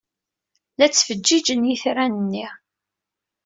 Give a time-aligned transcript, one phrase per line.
[0.77, 2.47] La ttfeǧǧiǧen yitran-nni.